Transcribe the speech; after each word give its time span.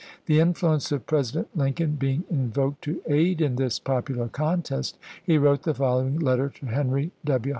The 0.25 0.39
influence 0.39 0.91
of 0.91 1.05
President 1.05 1.55
Lincoln 1.55 1.91
being 1.93 2.23
invoked 2.27 2.81
to 2.85 3.01
aid 3.05 3.39
in 3.39 3.55
this 3.57 3.77
popular 3.77 4.29
contest, 4.29 4.97
he 5.23 5.37
wrote 5.37 5.61
the 5.61 5.75
following 5.75 6.17
letter 6.17 6.49
to 6.55 6.65
Henry 6.65 7.11
W. 7.23 7.49